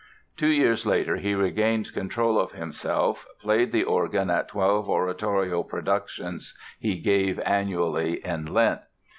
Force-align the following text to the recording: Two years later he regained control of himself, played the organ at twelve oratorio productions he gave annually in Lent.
Two 0.35 0.47
years 0.49 0.83
later 0.83 1.17
he 1.17 1.35
regained 1.35 1.93
control 1.93 2.39
of 2.39 2.53
himself, 2.53 3.27
played 3.39 3.71
the 3.71 3.83
organ 3.83 4.31
at 4.31 4.47
twelve 4.47 4.89
oratorio 4.89 5.61
productions 5.61 6.57
he 6.79 6.95
gave 6.97 7.39
annually 7.41 8.15
in 8.25 8.47
Lent. 8.51 8.81